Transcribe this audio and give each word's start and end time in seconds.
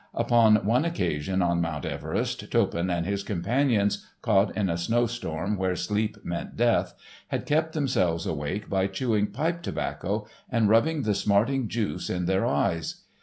Upon 0.15 0.55
one 0.65 0.83
occasion 0.83 1.43
on 1.43 1.61
Mount 1.61 1.85
Everest, 1.85 2.49
Toppan 2.49 2.89
and 2.89 3.05
his 3.05 3.21
companions, 3.21 4.03
caught 4.23 4.49
in 4.57 4.67
a 4.67 4.75
snow 4.75 5.05
storm 5.05 5.57
where 5.57 5.75
sleep 5.75 6.17
meant 6.23 6.57
death, 6.57 6.95
had 7.27 7.45
kept 7.45 7.73
themselves 7.73 8.25
awake 8.25 8.67
by 8.67 8.87
chewing 8.87 9.27
pipe 9.27 9.61
tobacco, 9.61 10.25
and 10.49 10.69
rubbing 10.69 11.03
the 11.03 11.13
smarting 11.13 11.67
juice 11.67 12.09
in 12.09 12.25
their 12.25 12.47
eyes. 12.47 13.01